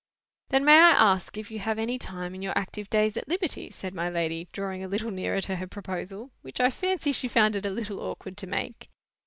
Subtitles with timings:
[0.49, 3.69] "Then may I ask if you have any time in your active days at liberty?"
[3.69, 7.55] said my lady, drawing a little nearer to her proposal, which I fancy she found
[7.55, 8.89] it a little awkward to make.